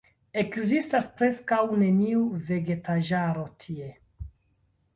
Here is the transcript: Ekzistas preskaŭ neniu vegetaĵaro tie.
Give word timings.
Ekzistas 0.41 1.09
preskaŭ 1.19 1.59
neniu 1.83 2.23
vegetaĵaro 2.49 3.47
tie. 3.67 3.95